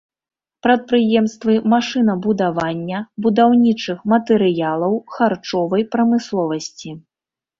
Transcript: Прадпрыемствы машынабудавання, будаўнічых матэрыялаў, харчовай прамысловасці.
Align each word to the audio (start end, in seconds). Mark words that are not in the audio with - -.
Прадпрыемствы 0.65 1.53
машынабудавання, 1.73 3.03
будаўнічых 3.25 3.99
матэрыялаў, 4.15 4.93
харчовай 5.17 5.81
прамысловасці. 5.97 6.89